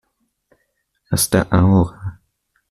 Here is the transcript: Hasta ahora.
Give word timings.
Hasta 1.11 1.43
ahora. 1.51 2.19